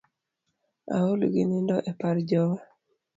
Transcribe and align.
Aol 0.95 1.21
gi 1.33 1.43
nindo 1.49 1.77
e 1.89 1.91
par 1.99 2.15
jowa. 2.29 2.57